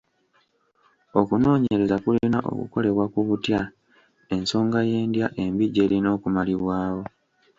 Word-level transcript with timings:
Okunoonyereza 1.19 1.95
kulina 2.03 2.39
okukolebwa 2.51 3.05
ku 3.13 3.19
butya 3.27 3.61
ensonga 4.35 4.79
y'endya 4.89 5.27
embi 5.43 5.65
gy'erina 5.73 6.09
okumalibwawo. 6.15 7.03